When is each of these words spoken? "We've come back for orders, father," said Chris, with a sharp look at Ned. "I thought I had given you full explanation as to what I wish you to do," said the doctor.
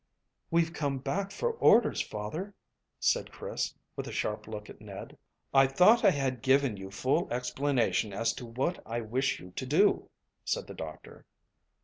"We've 0.49 0.73
come 0.73 0.97
back 0.97 1.29
for 1.31 1.51
orders, 1.51 2.01
father," 2.01 2.55
said 2.99 3.31
Chris, 3.31 3.75
with 3.95 4.07
a 4.07 4.11
sharp 4.11 4.47
look 4.47 4.67
at 4.67 4.81
Ned. 4.81 5.15
"I 5.53 5.67
thought 5.67 6.03
I 6.03 6.09
had 6.09 6.41
given 6.41 6.75
you 6.75 6.89
full 6.89 7.31
explanation 7.31 8.11
as 8.11 8.33
to 8.37 8.47
what 8.47 8.81
I 8.83 9.01
wish 9.01 9.39
you 9.39 9.51
to 9.51 9.65
do," 9.67 10.09
said 10.43 10.65
the 10.65 10.73
doctor. 10.73 11.27